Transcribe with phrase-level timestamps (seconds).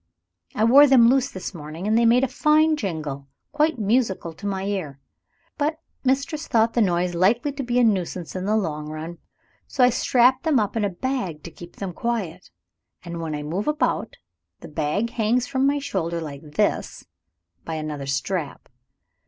[0.55, 3.27] "I wore them loose this morning: and they made a fine jingle.
[3.51, 4.99] Quite musical to my ear.
[5.59, 9.19] But Mistress thought the noise likely to be a nuisance in the long run.
[9.67, 12.49] So I strapped them up in a bag to keep them quiet.
[13.05, 14.17] And when I move about,
[14.61, 17.05] the bag hangs from my shoulder, like this,
[17.63, 18.69] by another strap.